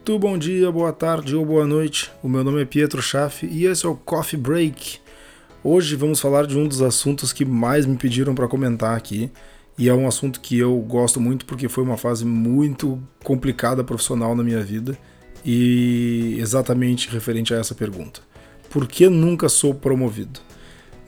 [0.00, 2.10] Muito bom dia, boa tarde ou boa noite.
[2.22, 4.98] O meu nome é Pietro Schaff e esse é o Coffee Break.
[5.62, 9.30] Hoje vamos falar de um dos assuntos que mais me pediram para comentar aqui.
[9.76, 14.34] E é um assunto que eu gosto muito porque foi uma fase muito complicada profissional
[14.34, 14.96] na minha vida
[15.44, 18.22] e exatamente referente a essa pergunta.
[18.70, 20.40] Por que nunca sou promovido?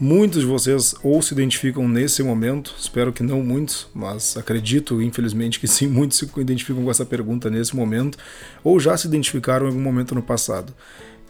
[0.05, 5.61] Muitos de vocês ou se identificam nesse momento, espero que não muitos, mas acredito, infelizmente,
[5.61, 8.19] que sim, muitos se identificam com essa pergunta nesse momento,
[8.65, 10.75] ou já se identificaram em algum momento no passado.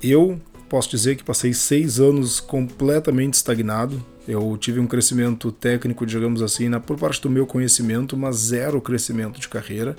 [0.02, 0.40] Eu
[0.70, 4.02] posso dizer que passei seis anos completamente estagnado.
[4.26, 9.38] Eu tive um crescimento técnico, digamos assim, por parte do meu conhecimento, mas zero crescimento
[9.38, 9.94] de carreira.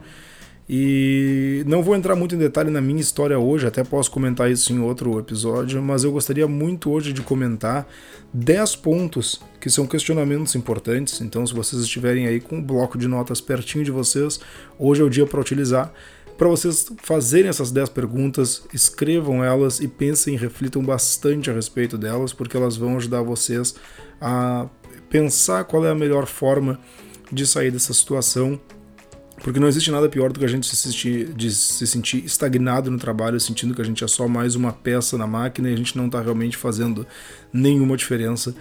[0.75, 4.73] E não vou entrar muito em detalhe na minha história hoje, até posso comentar isso
[4.73, 7.87] em outro episódio, mas eu gostaria muito hoje de comentar
[8.33, 11.21] 10 pontos que são questionamentos importantes.
[11.21, 14.39] Então, se vocês estiverem aí com um bloco de notas pertinho de vocês,
[14.79, 15.93] hoje é o dia para utilizar.
[16.39, 21.99] Para vocês fazerem essas 10 perguntas, escrevam elas e pensem e reflitam bastante a respeito
[21.99, 23.75] delas, porque elas vão ajudar vocês
[24.19, 24.67] a
[25.07, 26.79] pensar qual é a melhor forma
[27.31, 28.59] de sair dessa situação
[29.43, 32.89] porque não existe nada pior do que a gente se sentir, de se sentir estagnado
[32.89, 35.77] no trabalho, sentindo que a gente é só mais uma peça na máquina e a
[35.77, 37.05] gente não está realmente fazendo
[37.51, 38.55] nenhuma diferença.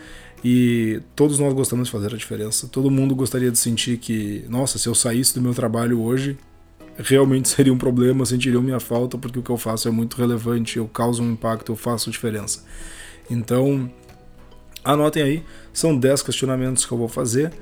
[0.44, 2.66] E todos nós gostamos de fazer a diferença.
[2.66, 6.36] Todo mundo gostaria de sentir que, nossa, se eu saísse do meu trabalho hoje,
[6.98, 10.78] realmente seria um problema, sentiriam minha falta, porque o que eu faço é muito relevante,
[10.78, 12.64] eu causo um impacto, eu faço diferença.
[13.30, 13.88] Então,
[14.84, 17.52] anotem aí, são 10 questionamentos que eu vou fazer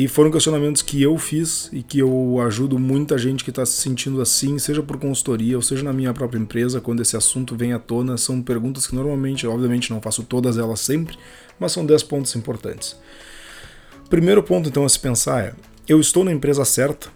[0.00, 3.72] e foram questionamentos que eu fiz e que eu ajudo muita gente que está se
[3.72, 7.74] sentindo assim, seja por consultoria ou seja na minha própria empresa, quando esse assunto vem
[7.74, 8.16] à tona.
[8.16, 11.18] São perguntas que normalmente, obviamente, não faço todas elas sempre,
[11.58, 12.96] mas são 10 pontos importantes.
[14.08, 15.54] Primeiro ponto, então, a se pensar é:
[15.86, 17.08] eu estou na empresa certa?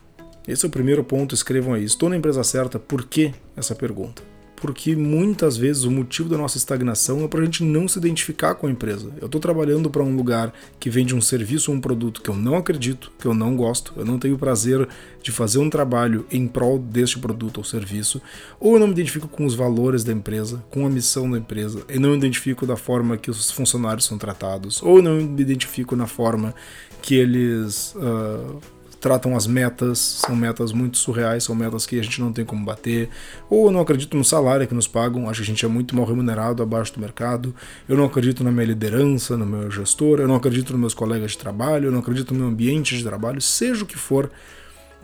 [0.46, 1.84] Esse é o primeiro ponto, escrevam aí.
[1.84, 4.33] Estou na empresa certa, por que essa pergunta?
[4.56, 8.54] Porque muitas vezes o motivo da nossa estagnação é para a gente não se identificar
[8.54, 9.12] com a empresa.
[9.20, 12.36] Eu estou trabalhando para um lugar que vende um serviço ou um produto que eu
[12.36, 14.88] não acredito, que eu não gosto, eu não tenho prazer
[15.22, 18.20] de fazer um trabalho em prol deste produto ou serviço,
[18.60, 21.82] ou eu não me identifico com os valores da empresa, com a missão da empresa,
[21.88, 25.42] eu não me identifico da forma que os funcionários são tratados, ou eu não me
[25.42, 26.54] identifico na forma
[27.00, 28.60] que eles uh,
[29.04, 32.64] tratam as metas, são metas muito surreais, são metas que a gente não tem como
[32.64, 33.10] bater,
[33.50, 35.94] ou eu não acredito no salário que nos pagam, acho que a gente é muito
[35.94, 37.54] mal remunerado abaixo do mercado,
[37.86, 41.32] eu não acredito na minha liderança, no meu gestor, eu não acredito nos meus colegas
[41.32, 44.30] de trabalho, eu não acredito no meu ambiente de trabalho, seja o que for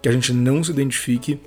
[0.00, 1.38] que a gente não se identifique,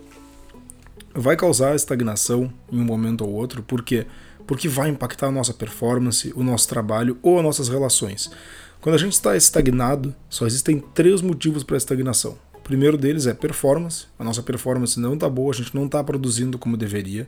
[1.11, 4.05] vai causar estagnação em um momento ou outro, por quê?
[4.45, 8.29] Porque vai impactar a nossa performance, o nosso trabalho ou as nossas relações.
[8.83, 12.37] Quando a gente está estagnado, só existem três motivos para a estagnação.
[12.53, 14.07] O primeiro deles é performance.
[14.19, 17.25] A nossa performance não está boa, a gente não está produzindo como deveria.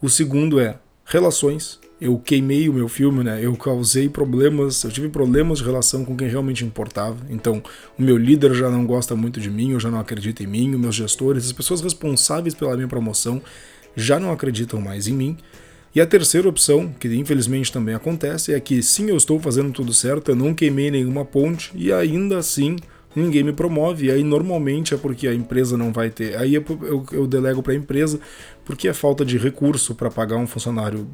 [0.00, 1.78] O segundo é relações.
[2.00, 3.44] Eu queimei o meu filme, né?
[3.44, 7.26] Eu causei problemas, eu tive problemas de relação com quem realmente importava.
[7.28, 7.62] Então,
[7.98, 10.74] o meu líder já não gosta muito de mim, eu já não acredito em mim,
[10.74, 13.42] os meus gestores, as pessoas responsáveis pela minha promoção
[13.94, 15.36] já não acreditam mais em mim.
[15.92, 19.92] E a terceira opção, que infelizmente também acontece, é que sim, eu estou fazendo tudo
[19.92, 22.76] certo, eu não queimei nenhuma ponte e ainda assim
[23.14, 24.06] ninguém me promove.
[24.06, 26.36] E aí normalmente é porque a empresa não vai ter.
[26.36, 28.20] Aí eu, eu, eu delego para a empresa
[28.64, 31.04] porque é falta de recurso para pagar um funcionário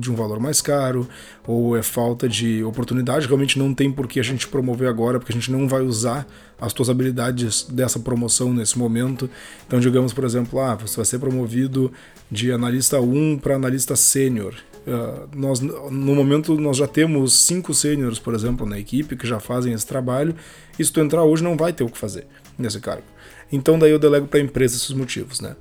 [0.00, 1.06] de um valor mais caro,
[1.46, 3.26] ou é falta de oportunidade.
[3.26, 6.26] Realmente não tem por que a gente promover agora, porque a gente não vai usar
[6.58, 9.28] as suas habilidades dessa promoção nesse momento.
[9.66, 11.92] Então, digamos, por exemplo, ah, você vai ser promovido
[12.30, 14.54] de analista 1 para analista sênior.
[14.86, 19.40] Uh, nós, no momento nós já temos cinco sêniores, por exemplo, na equipe que já
[19.40, 20.34] fazem esse trabalho,
[20.78, 22.26] e se tu entrar hoje não vai ter o que fazer
[22.58, 23.04] nesse cargo.
[23.50, 25.56] Então daí eu delego para a empresa esses motivos, né?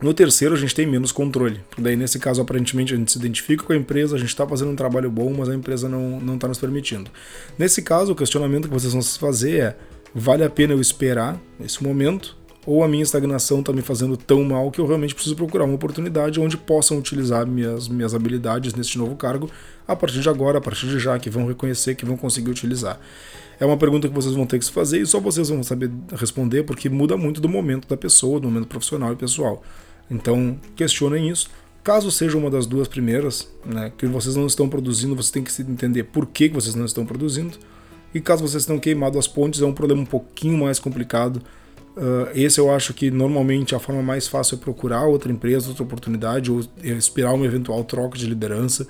[0.00, 1.60] No terceiro, a gente tem menos controle.
[1.76, 4.70] Daí, nesse caso, aparentemente, a gente se identifica com a empresa, a gente está fazendo
[4.70, 7.10] um trabalho bom, mas a empresa não está nos permitindo.
[7.58, 9.76] Nesse caso, o questionamento que vocês vão se fazer é:
[10.14, 14.44] vale a pena eu esperar esse momento ou a minha estagnação está me fazendo tão
[14.44, 18.98] mal que eu realmente preciso procurar uma oportunidade onde possam utilizar minhas, minhas habilidades neste
[18.98, 19.50] novo cargo
[19.86, 23.00] a partir de agora, a partir de já, que vão reconhecer, que vão conseguir utilizar.
[23.58, 25.90] É uma pergunta que vocês vão ter que se fazer e só vocês vão saber
[26.14, 29.62] responder porque muda muito do momento da pessoa, do momento profissional e pessoal.
[30.10, 31.48] Então, questionem isso.
[31.82, 35.62] Caso seja uma das duas primeiras, né, que vocês não estão produzindo, você tem que
[35.62, 37.56] entender por que vocês não estão produzindo.
[38.14, 41.42] E caso vocês tenham queimado as pontes, é um problema um pouquinho mais complicado
[41.98, 45.82] Uh, esse eu acho que normalmente a forma mais fácil é procurar outra empresa, outra
[45.82, 48.86] oportunidade, ou esperar uma eventual troca de liderança.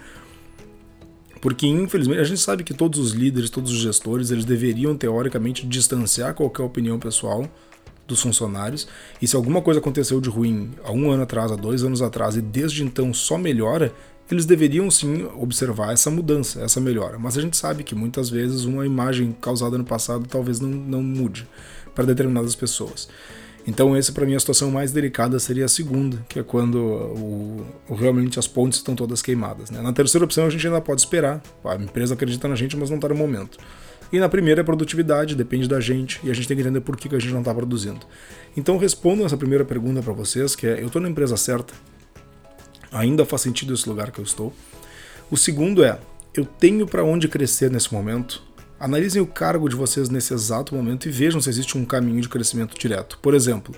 [1.41, 5.67] Porque, infelizmente, a gente sabe que todos os líderes, todos os gestores, eles deveriam, teoricamente,
[5.67, 7.49] distanciar qualquer opinião pessoal
[8.07, 8.87] dos funcionários.
[9.23, 12.37] E se alguma coisa aconteceu de ruim há um ano atrás, há dois anos atrás,
[12.37, 13.91] e desde então só melhora,
[14.31, 17.19] eles deveriam sim observar essa mudança, essa melhora.
[17.19, 21.03] Mas a gente sabe que muitas vezes uma imagem causada no passado talvez não, não
[21.03, 21.47] mude
[21.99, 23.09] para determinadas pessoas.
[23.67, 27.67] Então, essa para mim a situação mais delicada seria a segunda, que é quando o,
[27.89, 29.69] o, realmente as pontes estão todas queimadas.
[29.69, 29.83] Né?
[29.83, 31.43] Na terceira opção, a gente ainda pode esperar.
[31.65, 33.59] A empresa acredita na gente, mas não está no momento.
[34.13, 36.97] E na primeira é produtividade, depende da gente, e a gente tem que entender por
[36.97, 38.07] que, que a gente não está produzindo.
[38.57, 41.75] Então, respondo essa primeira pergunta para vocês, que é: eu estou na empresa certa?
[42.93, 44.55] Ainda faz sentido esse lugar que eu estou?
[45.29, 45.99] O segundo é:
[46.33, 48.48] eu tenho para onde crescer nesse momento?
[48.79, 52.29] Analisem o cargo de vocês nesse exato momento e vejam se existe um caminho de
[52.29, 53.19] crescimento direto.
[53.21, 53.75] Por exemplo,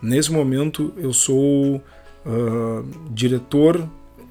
[0.00, 3.88] nesse momento eu sou uh, diretor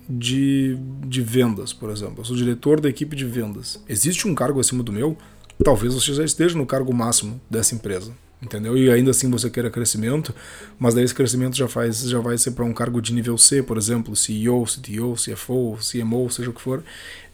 [0.09, 2.15] de, de vendas, por exemplo.
[2.19, 3.83] Eu sou diretor da equipe de vendas.
[3.87, 5.17] Existe um cargo acima do meu?
[5.63, 8.13] Talvez você já esteja no cargo máximo dessa empresa
[8.44, 8.78] entendeu?
[8.78, 10.36] E ainda assim você queira crescimento,
[10.78, 13.63] mas daí esse crescimento já faz já vai ser para um cargo de nível C,
[13.63, 16.84] por exemplo, CEO, CTO, CFO, CMO, seja o que for.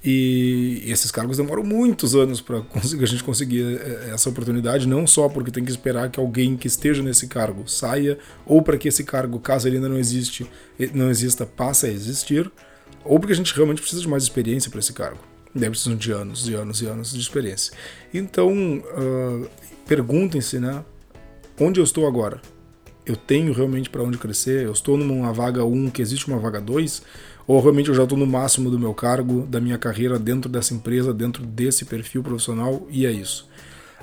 [0.04, 5.28] E esses cargos demoram muitos anos para a gente conseguir eh, essa oportunidade, não só
[5.28, 9.04] porque tem que esperar que alguém que esteja nesse cargo saia, ou para que esse
[9.04, 10.50] cargo, caso ele ainda não existe,
[10.94, 12.50] não exista, passe a existir,
[13.04, 15.20] ou porque a gente realmente precisa de mais experiência para esse cargo.
[15.54, 17.74] Deve precisar de anos e anos e anos de experiência.
[18.14, 19.50] Então, uh,
[19.86, 20.84] perguntem-se, né?
[21.60, 22.42] Onde eu estou agora?
[23.06, 24.66] Eu tenho realmente para onde crescer?
[24.66, 27.02] Eu estou numa vaga 1 que existe uma vaga 2?
[27.48, 30.74] Ou realmente eu já estou no máximo do meu cargo, da minha carreira dentro dessa
[30.74, 33.50] empresa, dentro desse perfil profissional e é isso?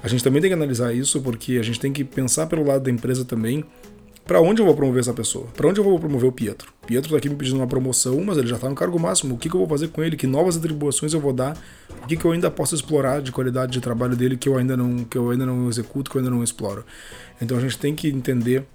[0.03, 2.83] A gente também tem que analisar isso porque a gente tem que pensar pelo lado
[2.83, 3.65] da empresa também
[4.27, 5.47] para onde eu vou promover essa pessoa?
[5.57, 6.73] Para onde eu vou promover o Pietro?
[6.85, 9.37] Pietro está aqui me pedindo uma promoção, mas ele já está no cargo máximo.
[9.37, 10.17] O que, que, eu vou fazer com ele?
[10.17, 11.57] Que novas atribuições eu vou dar?
[12.03, 14.77] O que, que eu ainda posso explorar de qualidade de trabalho dele que eu ainda
[14.77, 16.85] não, que eu ainda não executo, que eu ainda não exploro?
[17.41, 18.67] Então a gente tem que entender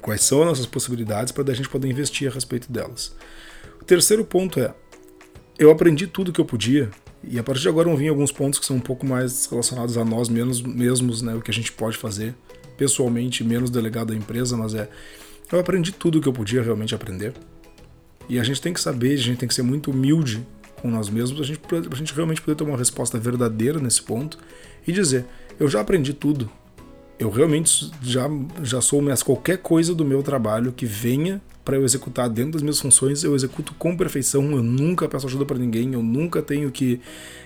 [0.00, 3.16] quais são as nossas possibilidades para a gente poder investir a respeito delas.
[3.82, 4.72] O terceiro ponto é:
[5.58, 6.88] eu aprendi tudo que eu podia
[7.24, 9.98] e a partir de agora vão vir alguns pontos que são um pouco mais relacionados
[9.98, 12.32] a nós mesmos, né, o que a gente pode fazer
[12.78, 14.88] pessoalmente, menos delegado à empresa, mas é.
[15.52, 17.34] Eu aprendi tudo o que eu podia realmente aprender.
[18.28, 20.46] E a gente tem que saber, a gente tem que ser muito humilde
[20.80, 21.60] com nós mesmos, a gente,
[21.90, 24.38] a gente realmente poder ter uma resposta verdadeira nesse ponto
[24.86, 25.26] e dizer:
[25.58, 26.48] eu já aprendi tudo.
[27.18, 28.30] Eu realmente já,
[28.62, 29.26] já sou mestre.
[29.26, 33.34] Qualquer coisa do meu trabalho que venha para eu executar dentro das minhas funções, eu
[33.34, 34.52] executo com perfeição.
[34.52, 37.00] Eu nunca peço ajuda para ninguém, eu nunca tenho que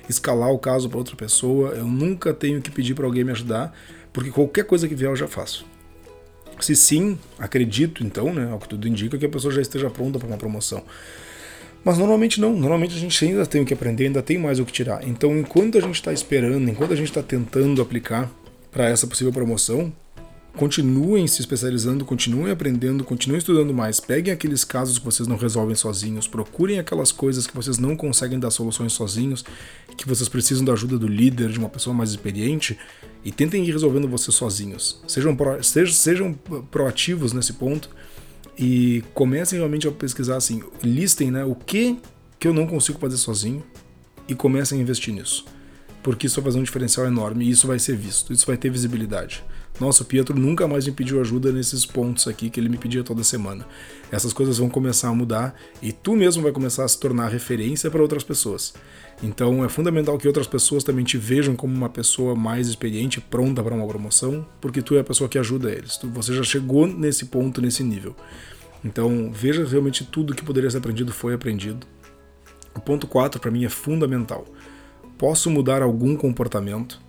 [0.08, 3.74] escalar o caso para outra pessoa, eu nunca tenho que pedir para alguém me ajudar
[4.12, 5.66] porque qualquer coisa que vier eu já faço.
[6.60, 10.18] Se sim, acredito então, né, ao que tudo indica, que a pessoa já esteja pronta
[10.18, 10.84] para uma promoção.
[11.84, 14.64] Mas normalmente não, normalmente a gente ainda tem o que aprender, ainda tem mais o
[14.64, 15.06] que tirar.
[15.06, 18.30] Então, enquanto a gente está esperando, enquanto a gente está tentando aplicar
[18.70, 19.92] para essa possível promoção,
[20.56, 24.00] continuem se especializando, continuem aprendendo, continuem estudando mais.
[24.00, 28.38] Peguem aqueles casos que vocês não resolvem sozinhos, procurem aquelas coisas que vocês não conseguem
[28.38, 29.44] dar soluções sozinhos,
[29.96, 32.78] que vocês precisam da ajuda do líder, de uma pessoa mais experiente,
[33.24, 35.00] e tentem ir resolvendo vocês sozinhos.
[35.06, 36.32] Sejam, pro, sejam, sejam
[36.70, 37.88] proativos nesse ponto
[38.58, 41.98] e comecem realmente a pesquisar assim, listem né, o que,
[42.38, 43.62] que eu não consigo fazer sozinho
[44.28, 45.44] e comecem a investir nisso.
[46.02, 48.70] Porque isso vai fazer um diferencial enorme e isso vai ser visto, isso vai ter
[48.70, 49.42] visibilidade.
[49.80, 53.02] Nossa, o Pietro nunca mais me pediu ajuda nesses pontos aqui que ele me pedia
[53.02, 53.66] toda semana.
[54.10, 57.90] Essas coisas vão começar a mudar e tu mesmo vai começar a se tornar referência
[57.90, 58.74] para outras pessoas.
[59.22, 63.62] Então é fundamental que outras pessoas também te vejam como uma pessoa mais experiente, pronta
[63.62, 65.96] para uma promoção, porque tu é a pessoa que ajuda eles.
[65.96, 68.14] Tu, você já chegou nesse ponto, nesse nível.
[68.84, 71.86] Então veja realmente tudo que poderia ser aprendido foi aprendido.
[72.74, 74.46] O ponto 4 para mim é fundamental.
[75.16, 77.00] Posso mudar algum comportamento?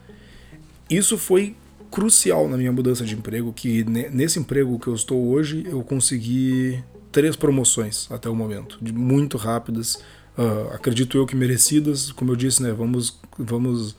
[0.89, 1.55] Isso foi
[1.93, 6.83] crucial na minha mudança de emprego, que nesse emprego que eu estou hoje, eu consegui
[7.11, 9.99] três promoções até o momento, muito rápidas,
[10.35, 13.91] uh, acredito eu que merecidas, como eu disse, né, vamos, vamos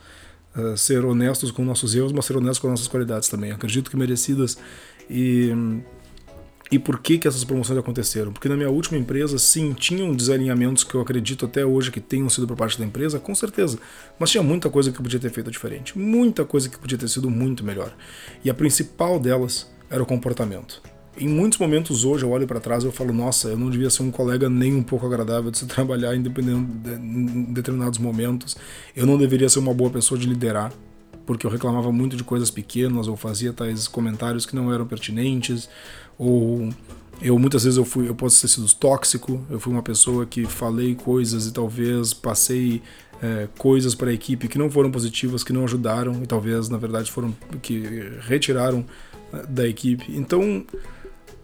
[0.57, 3.95] uh, ser honestos com nossos erros, mas ser honestos com nossas qualidades também, acredito que
[3.95, 4.57] merecidas.
[5.09, 5.53] E
[6.71, 8.33] e por que, que essas promoções aconteceram?
[8.33, 12.27] Porque na minha última empresa, sim, tinham desalinhamentos que eu acredito até hoje que tenham
[12.29, 13.77] sido por parte da empresa, com certeza.
[14.17, 15.97] Mas tinha muita coisa que podia ter feito diferente.
[15.97, 17.95] Muita coisa que podia ter sido muito melhor.
[18.43, 20.81] E a principal delas era o comportamento.
[21.17, 23.89] Em muitos momentos hoje eu olho para trás e eu falo, nossa, eu não devia
[23.89, 28.57] ser um colega nem um pouco agradável de se trabalhar em determinados momentos.
[28.95, 30.73] Eu não deveria ser uma boa pessoa de liderar
[31.25, 35.69] porque eu reclamava muito de coisas pequenas ou fazia tais comentários que não eram pertinentes
[36.17, 36.69] ou
[37.21, 40.45] eu muitas vezes eu fui eu posso ter sido tóxico eu fui uma pessoa que
[40.45, 42.81] falei coisas e talvez passei
[43.21, 46.77] é, coisas para a equipe que não foram positivas que não ajudaram e talvez na
[46.77, 48.85] verdade foram que retiraram
[49.49, 50.05] da equipe.
[50.15, 50.65] Então,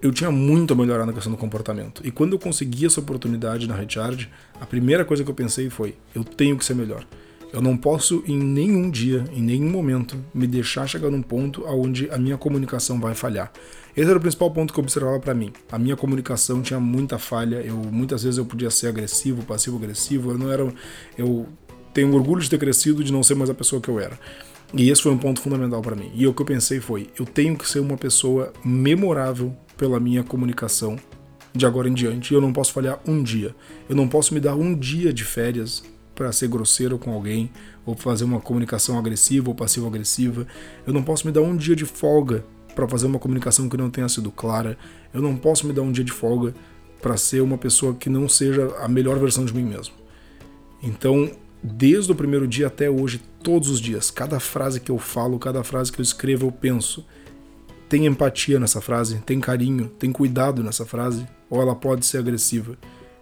[0.02, 2.02] eu tinha muito a melhorar na questão do comportamento.
[2.06, 5.96] E quando eu consegui essa oportunidade na Recharge, a primeira coisa que eu pensei foi:
[6.16, 7.06] eu tenho que ser melhor.
[7.54, 12.10] Eu não posso em nenhum dia, em nenhum momento, me deixar chegar num ponto onde
[12.10, 13.52] a minha comunicação vai falhar.
[13.96, 15.52] Esse era o principal ponto que eu observava para mim.
[15.70, 17.58] A minha comunicação tinha muita falha.
[17.58, 20.32] Eu muitas vezes eu podia ser agressivo, passivo-agressivo.
[20.32, 20.74] Eu não era,
[21.18, 21.46] eu
[21.94, 24.18] tenho orgulho de ter crescido, de não ser mais a pessoa que eu era.
[24.74, 26.10] E esse foi um ponto fundamental para mim.
[26.16, 30.24] E o que eu pensei foi: eu tenho que ser uma pessoa memorável pela minha
[30.24, 30.96] comunicação
[31.54, 32.34] de agora em diante.
[32.34, 33.54] E eu não posso falhar um dia.
[33.90, 35.84] Eu não posso me dar um dia de férias
[36.22, 37.50] para ser grosseiro com alguém,
[37.84, 40.46] ou fazer uma comunicação agressiva ou passivo-agressiva.
[40.86, 43.90] Eu não posso me dar um dia de folga para fazer uma comunicação que não
[43.90, 44.78] tenha sido clara.
[45.12, 46.54] Eu não posso me dar um dia de folga
[47.02, 49.96] para ser uma pessoa que não seja a melhor versão de mim mesmo.
[50.84, 51.32] Então,
[51.64, 55.64] desde o primeiro dia até hoje, todos os dias, cada frase que eu falo, cada
[55.64, 57.04] frase que eu escrevo, eu penso.
[57.90, 62.78] Tem empatia nessa frase, tem carinho, tem cuidado nessa frase, ou ela pode ser agressiva.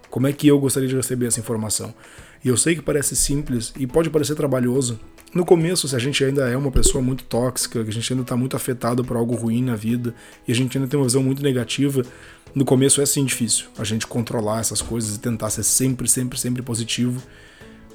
[0.10, 1.94] Como é que eu gostaria de receber essa informação?
[2.44, 5.00] E eu sei que parece simples e pode parecer trabalhoso.
[5.34, 8.24] No começo, se a gente ainda é uma pessoa muito tóxica, que a gente ainda
[8.24, 10.16] está muito afetado por algo ruim na vida
[10.48, 12.04] e a gente ainda tem uma visão muito negativa,
[12.56, 16.40] no começo é sim difícil a gente controlar essas coisas e tentar ser sempre, sempre,
[16.40, 17.22] sempre positivo.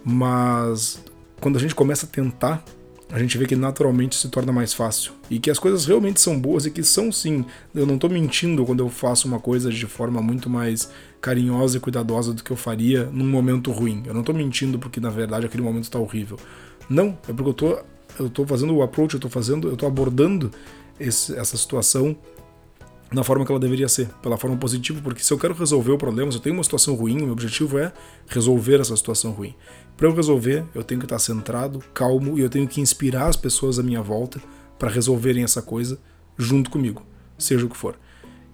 [0.05, 1.03] Mas
[1.41, 2.65] quando a gente começa a tentar,
[3.11, 6.39] a gente vê que naturalmente se torna mais fácil e que as coisas realmente são
[6.39, 7.45] boas e que são sim.
[7.75, 11.81] Eu não estou mentindo quando eu faço uma coisa de forma muito mais carinhosa e
[11.81, 14.03] cuidadosa do que eu faria num momento ruim.
[14.07, 16.39] Eu não estou mentindo porque na verdade aquele momento está horrível.
[16.89, 17.79] Não, é porque eu tô,
[18.19, 20.51] eu tô fazendo o approach, eu tô fazendo, eu tô abordando
[20.99, 22.17] esse, essa situação
[23.15, 25.99] na forma que ela deveria ser, pela forma positiva, porque se eu quero resolver o
[25.99, 27.93] problema, se eu tenho uma situação ruim, o meu objetivo é
[28.27, 29.55] resolver essa situação ruim.
[29.97, 33.37] Para eu resolver, eu tenho que estar centrado, calmo e eu tenho que inspirar as
[33.37, 34.43] pessoas à minha volta
[34.79, 35.99] para resolverem essa coisa
[36.37, 37.07] junto comigo,
[37.39, 37.97] seja o que for.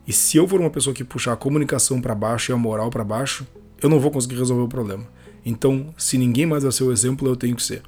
[0.06, 2.90] E se eu for uma pessoa que puxar a comunicação para baixo e a moral
[2.90, 3.46] para baixo,
[3.80, 5.06] eu não vou conseguir resolver o problema.
[5.44, 7.82] Então, se ninguém mais ser o exemplo, eu tenho que ser.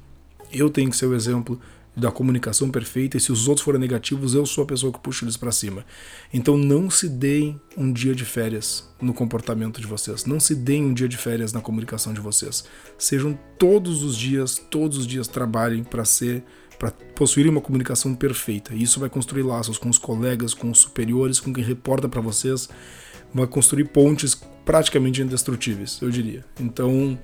[0.51, 1.59] Eu tenho que ser o exemplo
[1.95, 5.25] da comunicação perfeita e se os outros forem negativos, eu sou a pessoa que puxa
[5.25, 5.85] eles para cima.
[6.33, 10.25] Então não se deem um dia de férias no comportamento de vocês.
[10.25, 12.63] Não se deem um dia de férias na comunicação de vocês.
[12.97, 16.43] Sejam todos os dias, todos os dias trabalhem para ser
[16.79, 18.73] para possuir uma comunicação perfeita.
[18.73, 22.19] E isso vai construir laços com os colegas, com os superiores, com quem reporta para
[22.19, 22.67] vocês,
[23.33, 24.35] vai construir pontes
[24.65, 26.43] praticamente indestrutíveis, eu diria.
[26.59, 27.17] Então,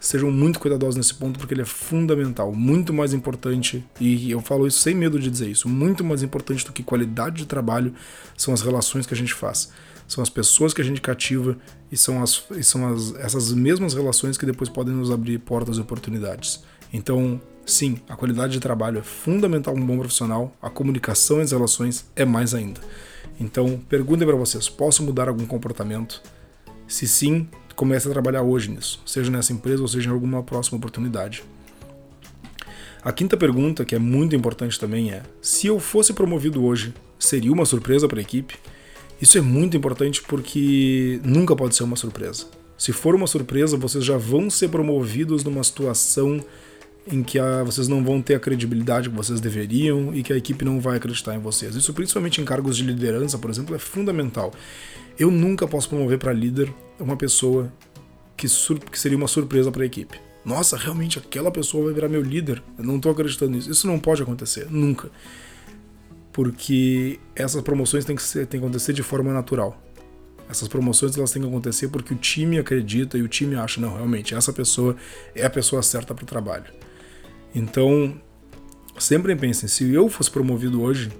[0.00, 4.66] sejam muito cuidadosos nesse ponto porque ele é fundamental, muito mais importante, e eu falo
[4.66, 7.92] isso sem medo de dizer isso, muito mais importante do que qualidade de trabalho
[8.36, 9.70] são as relações que a gente faz.
[10.06, 11.58] São as pessoas que a gente cativa
[11.92, 15.76] e são, as, e são as, essas mesmas relações que depois podem nos abrir portas
[15.76, 16.64] e oportunidades.
[16.90, 21.52] Então, sim, a qualidade de trabalho é fundamental um bom profissional, a comunicação e as
[21.52, 22.80] relações é mais ainda.
[23.38, 26.22] Então, perguntem para vocês: posso mudar algum comportamento?
[26.86, 27.46] Se sim,
[27.78, 31.44] comece a trabalhar hoje nisso, seja nessa empresa ou seja em alguma próxima oportunidade.
[33.04, 37.52] A quinta pergunta, que é muito importante também, é: se eu fosse promovido hoje, seria
[37.52, 38.56] uma surpresa para a equipe?
[39.22, 42.46] Isso é muito importante porque nunca pode ser uma surpresa.
[42.76, 46.44] Se for uma surpresa, vocês já vão ser promovidos numa situação
[47.10, 50.36] em que a, vocês não vão ter a credibilidade que vocês deveriam e que a
[50.36, 51.74] equipe não vai acreditar em vocês.
[51.74, 54.52] Isso, principalmente em cargos de liderança, por exemplo, é fundamental.
[55.18, 57.72] Eu nunca posso promover para líder uma pessoa
[58.36, 58.46] que,
[58.90, 60.20] que seria uma surpresa para a equipe.
[60.44, 62.62] Nossa, realmente aquela pessoa vai virar meu líder.
[62.78, 63.70] Eu não estou acreditando nisso.
[63.70, 65.10] Isso não pode acontecer, nunca.
[66.32, 69.82] Porque essas promoções têm que, ser, têm que acontecer de forma natural.
[70.48, 73.94] Essas promoções elas têm que acontecer porque o time acredita e o time acha, não,
[73.94, 74.96] realmente, essa pessoa
[75.34, 76.64] é a pessoa certa para o trabalho.
[77.54, 78.14] Então,
[78.98, 81.10] sempre pensem, se eu fosse promovido hoje,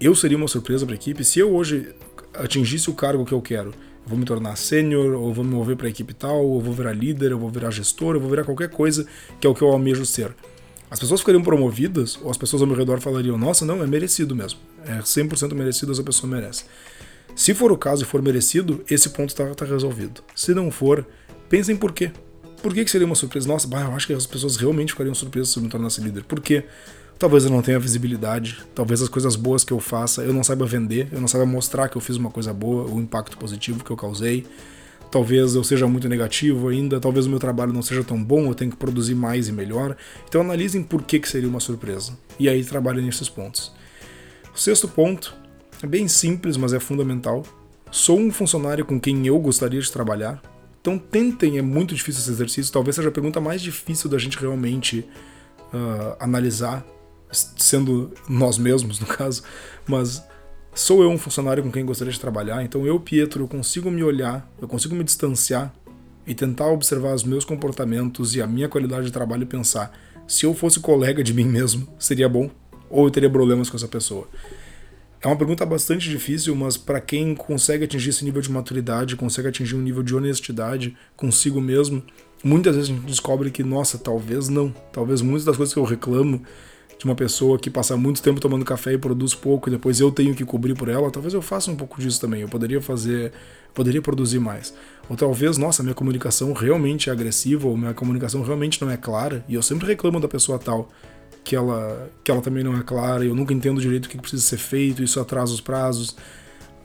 [0.00, 1.24] eu seria uma surpresa para a equipe.
[1.24, 1.94] Se eu hoje
[2.34, 5.76] atingisse o cargo que eu quero, eu vou me tornar sênior, ou vou me mover
[5.76, 8.44] para a equipe tal, ou vou virar líder, eu vou virar gestor, eu vou virar
[8.44, 9.06] qualquer coisa
[9.40, 10.34] que é o que eu almejo ser.
[10.90, 14.36] As pessoas ficariam promovidas, ou as pessoas ao meu redor falariam: nossa, não, é merecido
[14.36, 14.58] mesmo.
[14.84, 16.64] É 100% merecido, essa pessoa merece.
[17.34, 20.22] Se for o caso e for merecido, esse ponto está tá resolvido.
[20.34, 21.06] Se não for,
[21.48, 22.10] pensem por quê.
[22.62, 23.48] Por que, que seria uma surpresa?
[23.48, 26.22] Nossa, bah, eu acho que as pessoas realmente ficariam surpresas se eu me tornasse líder.
[26.22, 26.64] Por quê?
[27.18, 30.66] Talvez eu não tenha visibilidade, talvez as coisas boas que eu faça eu não saiba
[30.66, 33.90] vender, eu não saiba mostrar que eu fiz uma coisa boa, o impacto positivo que
[33.90, 34.46] eu causei.
[35.10, 38.54] Talvez eu seja muito negativo ainda, talvez o meu trabalho não seja tão bom, eu
[38.54, 39.96] tenho que produzir mais e melhor.
[40.28, 42.16] Então analisem por que, que seria uma surpresa.
[42.38, 43.72] E aí trabalhem nesses pontos.
[44.54, 45.34] O sexto ponto
[45.82, 47.44] é bem simples, mas é fundamental.
[47.90, 50.40] Sou um funcionário com quem eu gostaria de trabalhar.
[50.82, 54.36] Então tentem, é muito difícil esse exercício, talvez seja a pergunta mais difícil da gente
[54.38, 55.08] realmente
[55.72, 56.84] uh, analisar
[57.30, 59.42] sendo nós mesmos, no caso,
[59.88, 60.22] mas
[60.74, 64.02] Sou eu um funcionário com quem gostaria de trabalhar, então eu, Pietro, eu consigo me
[64.02, 65.70] olhar, eu consigo me distanciar
[66.26, 69.92] e tentar observar os meus comportamentos e a minha qualidade de trabalho e pensar:
[70.26, 72.50] se eu fosse colega de mim mesmo, seria bom?
[72.88, 74.26] Ou eu teria problemas com essa pessoa?
[75.24, 79.46] É uma pergunta bastante difícil, mas para quem consegue atingir esse nível de maturidade, consegue
[79.46, 82.02] atingir um nível de honestidade consigo mesmo,
[82.42, 84.74] muitas vezes a gente descobre que, nossa, talvez não.
[84.92, 86.42] Talvez muitas das coisas que eu reclamo
[86.98, 90.10] de uma pessoa que passa muito tempo tomando café e produz pouco e depois eu
[90.10, 92.40] tenho que cobrir por ela, talvez eu faça um pouco disso também.
[92.40, 93.32] Eu poderia fazer,
[93.72, 94.74] poderia produzir mais.
[95.08, 99.44] Ou talvez, nossa, minha comunicação realmente é agressiva ou minha comunicação realmente não é clara
[99.48, 100.90] e eu sempre reclamo da pessoa tal
[101.44, 104.42] que ela, que ela também não é clara, eu nunca entendo direito o que precisa
[104.42, 106.16] ser feito, isso atrasa os prazos.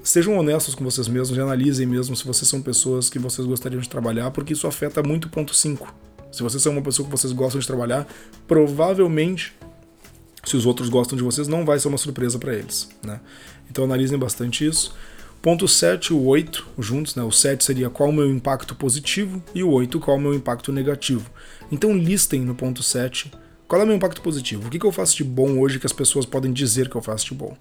[0.04, 3.82] Sejam honestos com vocês mesmos e analisem mesmo se vocês são pessoas que vocês gostariam
[3.82, 5.94] de trabalhar, porque isso afeta muito o ponto 5.
[6.32, 8.08] Se vocês são uma pessoa que vocês gostam de trabalhar,
[8.48, 9.54] provavelmente,
[10.44, 12.90] se os outros gostam de vocês, não vai ser uma surpresa para eles.
[13.04, 13.20] Né?
[13.70, 14.96] Então analisem bastante isso.
[15.42, 17.24] Ponto 7 e o 8 juntos, né?
[17.24, 20.72] O 7 seria qual o meu impacto positivo e o 8 qual o meu impacto
[20.72, 21.30] negativo.
[21.72, 23.32] Então listem no ponto 7
[23.68, 24.68] qual é o meu impacto positivo?
[24.68, 27.02] O que, que eu faço de bom hoje que as pessoas podem dizer que eu
[27.02, 27.56] faço de bom?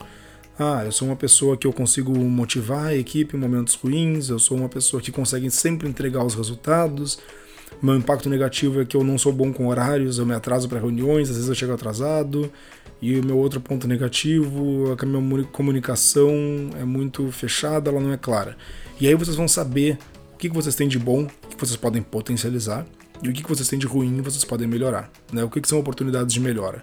[0.57, 4.39] Ah, eu sou uma pessoa que eu consigo motivar a equipe em momentos ruins, eu
[4.39, 7.19] sou uma pessoa que consegue sempre entregar os resultados.
[7.83, 10.79] Meu impacto negativo é que eu não sou bom com horários, eu me atraso para
[10.79, 12.51] reuniões, às vezes eu chego atrasado.
[13.03, 16.33] E o meu outro ponto negativo é que a minha comunicação
[16.81, 18.57] é muito fechada, ela não é clara.
[19.01, 19.99] E aí vocês vão saber
[20.33, 22.87] o que vocês têm de bom, o que vocês podem potencializar
[23.23, 25.11] e o que vocês têm de ruim vocês podem melhorar.
[25.33, 25.43] Né?
[25.45, 26.83] O que são oportunidades de melhora.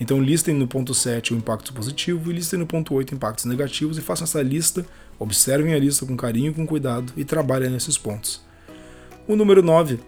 [0.00, 3.98] Então listem no ponto 7 o impacto positivo e listem no ponto 8 impactos negativos
[3.98, 4.84] e façam essa lista,
[5.18, 8.42] observem a lista com carinho e com cuidado e trabalhem nesses pontos.
[9.26, 9.98] O número 9.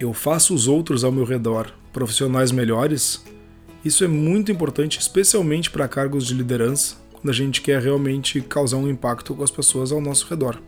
[0.00, 3.24] Eu faço os outros ao meu redor profissionais melhores.
[3.84, 8.78] Isso é muito importante, especialmente para cargos de liderança, quando a gente quer realmente causar
[8.78, 10.60] um impacto com as pessoas ao nosso redor.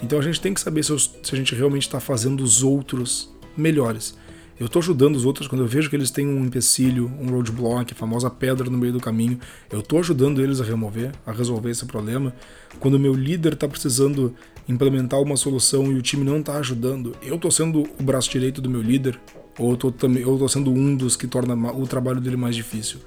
[0.00, 4.16] Então a gente tem que saber se, a gente realmente está fazendo os outros melhores.
[4.58, 7.92] Eu estou ajudando os outros quando eu vejo que eles têm um empecilho, um roadblock,
[7.92, 9.38] a famosa pedra no meio do caminho.
[9.70, 12.32] Eu estou ajudando eles a remover, a resolver esse problema.
[12.78, 14.32] Quando o meu líder está precisando
[14.68, 18.60] implementar uma solução e o time não está ajudando, eu estou sendo o braço direito
[18.60, 19.18] do meu líder,
[19.58, 23.00] ou eu estou sendo um dos que torna o trabalho dele mais difícil.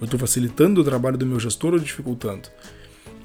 [0.00, 2.48] Eu estou facilitando o trabalho do meu gestor ou dificultando.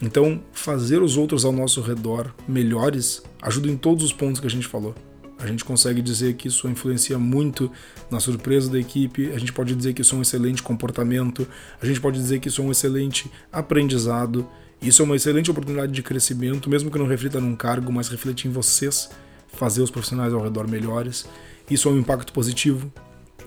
[0.02, 4.50] Então, fazer os outros ao nosso redor melhores ajuda em todos os pontos que a
[4.50, 4.94] gente falou.
[5.40, 7.72] A gente consegue dizer que isso influencia muito
[8.12, 11.48] na surpresa da equipe, a gente pode dizer que isso é um excelente comportamento,
[11.82, 14.46] a gente pode dizer que isso é um excelente aprendizado,
[14.82, 18.50] isso é uma excelente oportunidade de crescimento, mesmo que não reflita num cargo, mas reflete
[18.50, 19.10] em vocês,
[19.54, 21.26] fazer os profissionais ao redor melhores.
[21.70, 22.92] Isso é um impacto positivo,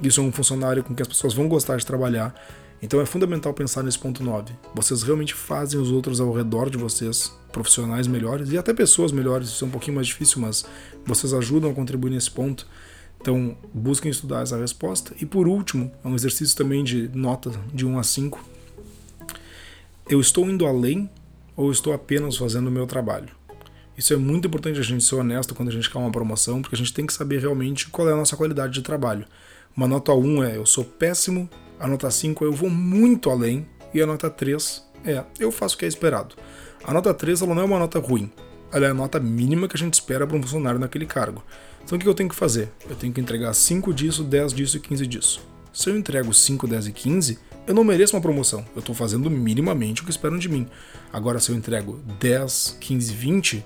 [0.02, 2.34] isso é um funcionário com que as pessoas vão gostar de trabalhar.
[2.82, 4.52] Então é fundamental pensar nesse ponto 9.
[4.74, 9.48] Vocês realmente fazem os outros ao redor de vocês profissionais melhores e até pessoas melhores.
[9.48, 10.64] Isso é um pouquinho mais difícil, mas
[11.06, 12.66] vocês ajudam a contribuir nesse ponto.
[13.20, 15.14] Então busquem estudar essa resposta.
[15.20, 18.44] E por último, é um exercício também de nota de 1 a 5.
[20.10, 21.08] Eu estou indo além
[21.56, 23.28] ou estou apenas fazendo o meu trabalho?
[23.96, 26.74] Isso é muito importante a gente ser honesto quando a gente quer uma promoção, porque
[26.74, 29.24] a gente tem que saber realmente qual é a nossa qualidade de trabalho.
[29.76, 31.48] Uma nota 1 é eu sou péssimo
[31.82, 33.66] a nota 5 é eu vou muito além.
[33.92, 36.36] E a nota 3 é eu faço o que é esperado.
[36.84, 38.30] A nota 3 ela não é uma nota ruim.
[38.72, 41.42] Ela é a nota mínima que a gente espera para um funcionário naquele cargo.
[41.84, 42.70] Então o que eu tenho que fazer?
[42.88, 45.40] Eu tenho que entregar 5 disso, 10 disso e 15 disso.
[45.72, 48.64] Se eu entrego 5, 10 e 15, eu não mereço uma promoção.
[48.76, 50.68] Eu estou fazendo minimamente o que esperam de mim.
[51.12, 53.64] Agora, se eu entrego 10, 15, 20,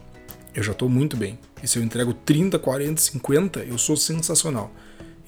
[0.55, 1.38] eu já estou muito bem.
[1.62, 4.72] E se eu entrego 30, 40, 50, eu sou sensacional.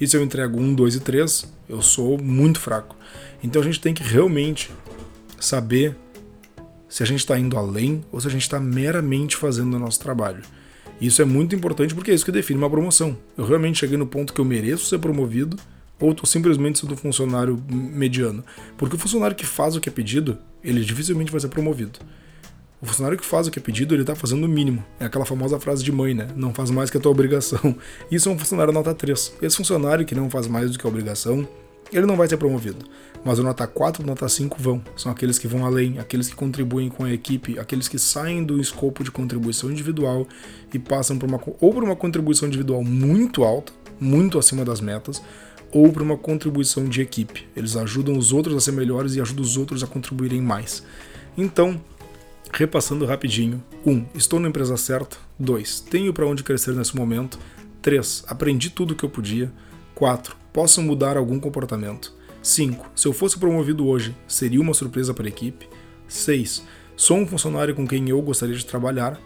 [0.00, 2.96] E se eu entrego 1, 2 e 3, eu sou muito fraco.
[3.42, 4.70] Então a gente tem que realmente
[5.40, 5.96] saber
[6.88, 10.00] se a gente está indo além ou se a gente está meramente fazendo o nosso
[10.00, 10.42] trabalho.
[11.00, 13.16] Isso é muito importante porque é isso que define uma promoção.
[13.36, 15.56] Eu realmente cheguei no ponto que eu mereço ser promovido
[16.00, 18.44] ou estou simplesmente sendo um funcionário mediano.
[18.76, 21.98] Porque o funcionário que faz o que é pedido, ele dificilmente vai ser promovido.
[22.80, 24.84] O funcionário que faz o que é pedido, ele está fazendo o mínimo.
[25.00, 26.28] É aquela famosa frase de mãe, né?
[26.36, 27.74] Não faz mais que a tua obrigação.
[28.08, 29.34] Isso é um funcionário nota 3.
[29.42, 31.46] Esse funcionário que não faz mais do que a obrigação,
[31.92, 32.86] ele não vai ser promovido.
[33.24, 34.80] Mas o nota 4 e nota 5 vão.
[34.96, 38.60] São aqueles que vão além, aqueles que contribuem com a equipe, aqueles que saem do
[38.60, 40.24] escopo de contribuição individual
[40.72, 45.20] e passam por uma, ou por uma contribuição individual muito alta, muito acima das metas,
[45.72, 47.48] ou por uma contribuição de equipe.
[47.56, 50.84] Eles ajudam os outros a ser melhores e ajudam os outros a contribuírem mais.
[51.36, 51.80] Então,
[52.52, 53.90] Repassando rapidinho: 1.
[53.90, 55.16] Um, estou na empresa certa.
[55.38, 55.80] 2.
[55.80, 57.38] Tenho para onde crescer nesse momento.
[57.82, 58.24] 3.
[58.26, 59.52] Aprendi tudo o que eu podia.
[59.94, 60.36] 4.
[60.52, 62.12] Posso mudar algum comportamento.
[62.42, 62.90] 5.
[62.94, 65.68] Se eu fosse promovido hoje, seria uma surpresa para a equipe.
[66.06, 66.64] 6.
[66.96, 69.20] Sou um funcionário com quem eu gostaria de trabalhar.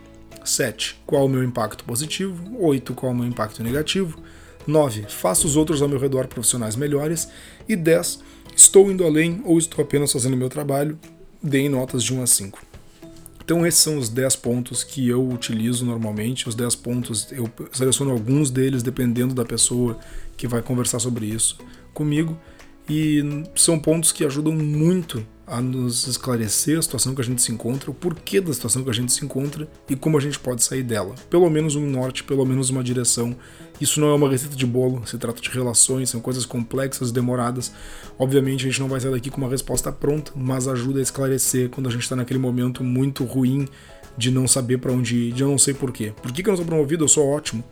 [0.44, 1.00] 7.
[1.06, 2.42] Qual o meu impacto positivo?
[2.58, 2.92] 8.
[2.94, 4.18] Qual o meu impacto negativo?
[4.66, 5.06] 9.
[5.08, 7.28] Faço os outros ao meu redor profissionais melhores.
[7.68, 8.20] E 10.
[8.54, 10.98] Estou indo além ou estou apenas fazendo meu trabalho?
[11.42, 12.71] Deem notas de 1 a 5.
[13.44, 16.48] Então esses são os 10 pontos que eu utilizo normalmente.
[16.48, 19.98] Os 10 pontos, eu seleciono alguns deles dependendo da pessoa
[20.36, 21.58] que vai conversar sobre isso
[21.92, 22.38] comigo.
[22.88, 27.52] E são pontos que ajudam muito a nos esclarecer a situação que a gente se
[27.52, 30.62] encontra, o porquê da situação que a gente se encontra e como a gente pode
[30.62, 31.14] sair dela.
[31.28, 33.36] Pelo menos um norte, pelo menos uma direção.
[33.82, 37.72] Isso não é uma receita de bolo, se trata de relações, são coisas complexas, demoradas.
[38.16, 41.68] Obviamente a gente não vai sair daqui com uma resposta pronta, mas ajuda a esclarecer
[41.68, 43.66] quando a gente está naquele momento muito ruim
[44.16, 46.12] de não saber para onde ir, de eu não sei porquê.
[46.22, 47.02] Por que, que eu não sou promovido?
[47.02, 47.64] Eu sou ótimo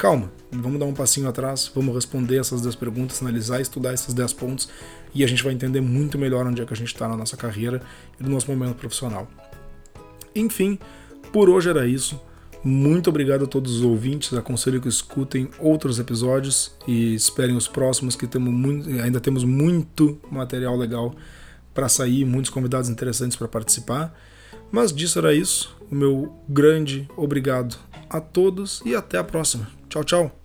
[0.00, 4.32] calma, vamos dar um passinho atrás, vamos responder essas 10 perguntas, analisar, estudar esses 10
[4.32, 4.66] pontos
[5.14, 7.36] e a gente vai entender muito melhor onde é que a gente está na nossa
[7.36, 7.82] carreira
[8.18, 9.28] e no nosso momento profissional.
[10.34, 10.78] Enfim,
[11.30, 12.18] por hoje era isso.
[12.62, 14.34] Muito obrigado a todos os ouvintes.
[14.34, 20.18] Aconselho que escutem outros episódios e esperem os próximos, que temos muito, ainda temos muito
[20.30, 21.14] material legal
[21.72, 24.14] para sair, muitos convidados interessantes para participar.
[24.70, 25.76] Mas disso era isso.
[25.90, 27.76] O meu grande obrigado
[28.08, 29.68] a todos e até a próxima.
[29.88, 30.39] Tchau, tchau.